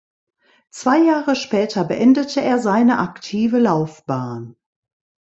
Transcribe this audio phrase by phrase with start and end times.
[0.71, 4.55] Zwei Jahre später beendete er seine aktive Laufbahn.